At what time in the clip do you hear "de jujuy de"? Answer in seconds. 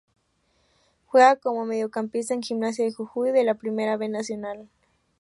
2.85-3.43